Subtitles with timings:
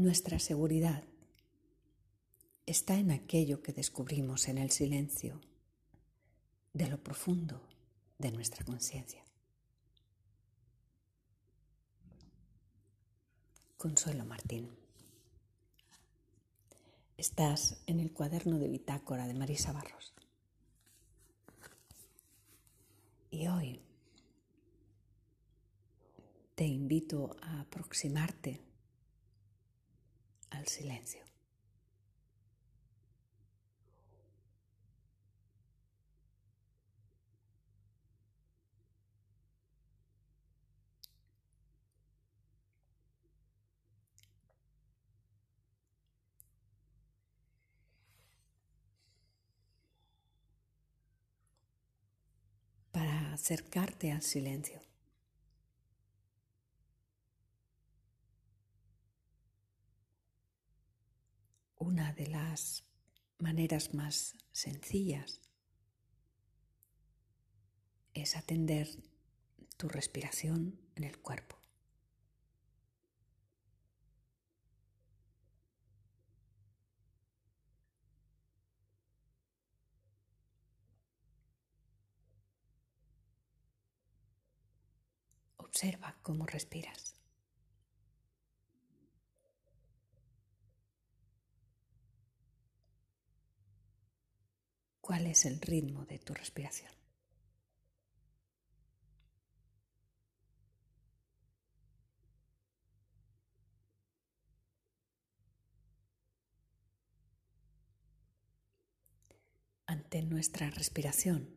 [0.00, 1.04] Nuestra seguridad
[2.64, 5.38] está en aquello que descubrimos en el silencio
[6.72, 7.60] de lo profundo
[8.16, 9.22] de nuestra conciencia.
[13.76, 14.70] Consuelo Martín.
[17.18, 20.14] Estás en el cuaderno de bitácora de Marisa Barros.
[23.30, 23.82] Y hoy
[26.54, 28.69] te invito a aproximarte
[30.60, 31.20] al silencio.
[52.92, 54.89] para acercarte al silencio.
[61.90, 62.84] Una de las
[63.40, 65.40] maneras más sencillas
[68.14, 68.86] es atender
[69.76, 71.56] tu respiración en el cuerpo.
[85.56, 87.19] Observa cómo respiras.
[95.10, 96.92] Cuál es el ritmo de tu respiración.
[109.84, 111.56] Ante nuestra respiración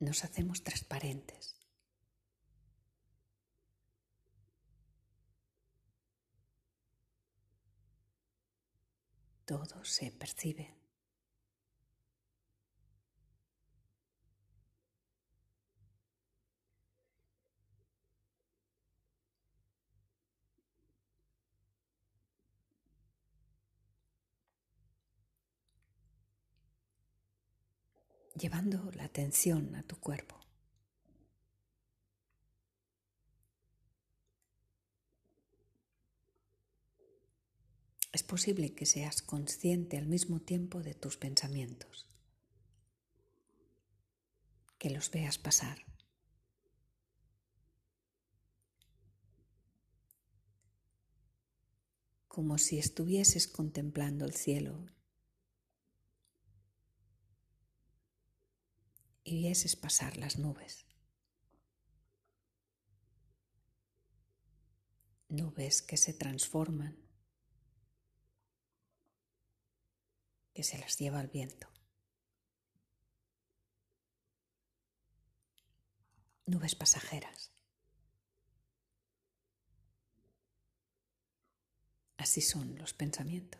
[0.00, 1.56] nos hacemos transparentes.
[9.46, 10.79] Todo se percibe.
[28.40, 30.40] Llevando la atención a tu cuerpo.
[38.12, 42.08] Es posible que seas consciente al mismo tiempo de tus pensamientos,
[44.78, 45.84] que los veas pasar.
[52.30, 54.86] como si estuvieses contemplando el cielo
[59.30, 60.84] y vieses pasar las nubes.
[65.28, 66.98] Nubes que se transforman,
[70.52, 71.68] que se las lleva el viento.
[76.46, 77.52] Nubes pasajeras.
[82.16, 83.59] Así son los pensamientos.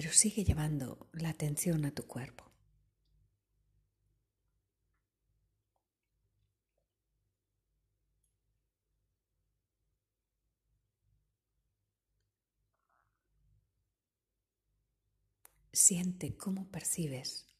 [0.00, 2.50] Pero sigue llevando la atención a tu cuerpo.
[15.70, 17.54] Siente cómo percibes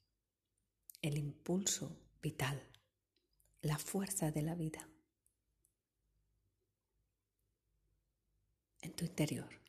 [1.03, 2.67] el impulso vital,
[3.61, 4.89] la fuerza de la vida
[8.81, 9.61] en tu interior.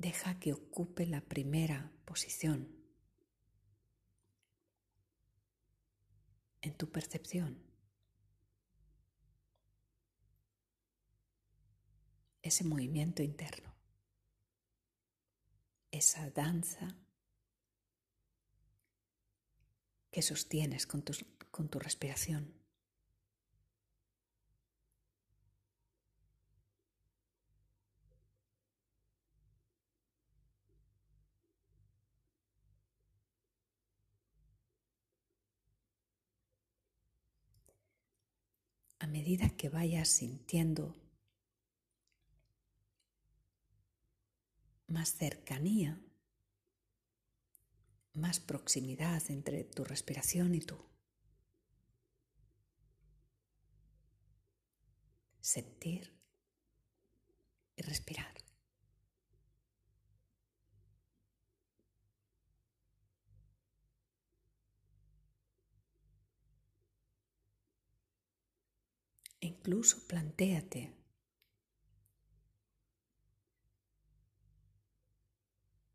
[0.00, 2.74] Deja que ocupe la primera posición
[6.62, 7.62] en tu percepción.
[12.40, 13.74] Ese movimiento interno,
[15.90, 16.96] esa danza
[20.10, 21.12] que sostienes con tu,
[21.50, 22.59] con tu respiración.
[39.00, 40.94] A medida que vayas sintiendo
[44.86, 46.00] más cercanía
[48.14, 50.78] más proximidad entre tu respiración y tú.
[55.40, 56.12] Sentir
[57.76, 58.49] y respirar.
[69.40, 70.92] Incluso plantéate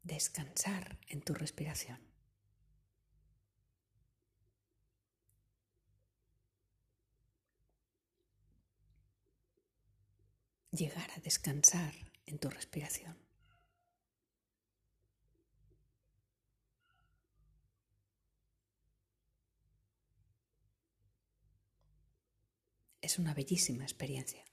[0.03, 1.99] descansar en tu respiración.
[10.71, 11.93] Llegar a descansar
[12.25, 13.24] en tu respiración.
[23.05, 24.43] Es una bellísima experiencia.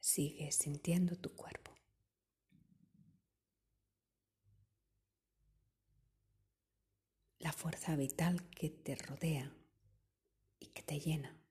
[0.00, 1.72] Sigue sintiendo tu cuerpo.
[7.38, 9.54] La fuerza vital que te rodea
[10.58, 11.45] y que te llena.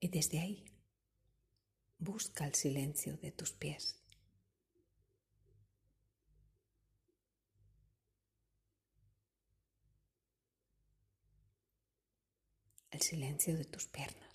[0.00, 0.64] Y desde ahí
[1.98, 4.00] busca el silencio de tus pies.
[12.90, 14.30] el silencio de tus piernas.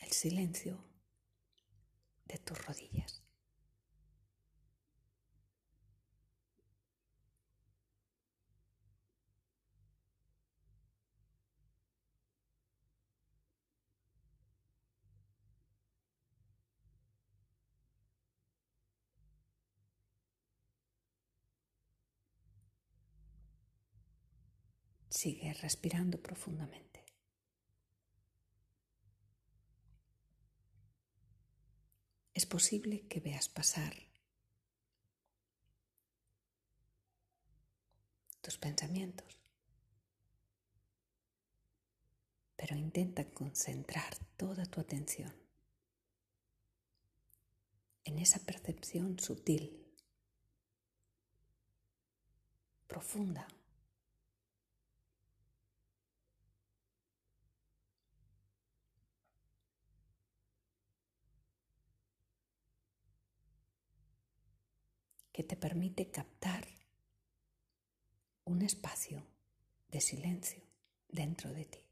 [0.00, 0.76] El silencio
[2.26, 3.22] de tus rodillas.
[25.10, 27.07] Sigue respirando profundamente.
[32.48, 33.94] Posible que veas pasar
[38.40, 39.38] tus pensamientos,
[42.56, 45.32] pero intenta concentrar toda tu atención
[48.04, 49.86] en esa percepción sutil,
[52.86, 53.46] profunda
[65.38, 66.66] que te permite captar
[68.44, 69.24] un espacio
[69.88, 70.64] de silencio
[71.08, 71.87] dentro de ti.